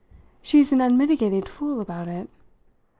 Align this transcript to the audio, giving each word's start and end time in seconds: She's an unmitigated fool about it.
She's 0.41 0.71
an 0.71 0.81
unmitigated 0.81 1.47
fool 1.47 1.79
about 1.79 2.07
it. 2.07 2.27